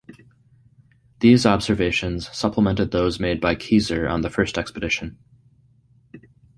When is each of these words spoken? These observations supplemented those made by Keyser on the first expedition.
These 1.19 1.45
observations 1.45 2.27
supplemented 2.35 2.89
those 2.89 3.19
made 3.19 3.39
by 3.39 3.53
Keyser 3.53 4.09
on 4.09 4.21
the 4.21 4.31
first 4.31 4.57
expedition. 4.57 5.19